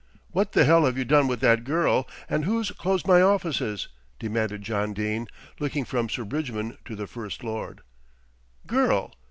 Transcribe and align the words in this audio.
"What 0.31 0.53
the 0.53 0.65
hell 0.65 0.85
have 0.85 0.97
you 0.97 1.05
done 1.05 1.27
with 1.27 1.41
that 1.41 1.63
girl, 1.63 2.07
and 2.27 2.43
who's 2.43 2.71
closed 2.71 3.05
my 3.07 3.21
offices?" 3.21 3.87
demanded 4.17 4.63
John 4.63 4.93
Dene, 4.95 5.27
looking 5.59 5.85
from 5.85 6.09
Sir 6.09 6.23
Bridgman 6.23 6.79
to 6.85 6.95
the 6.95 7.05
First 7.05 7.43
Lord. 7.43 7.81
"Girl! 8.65 9.13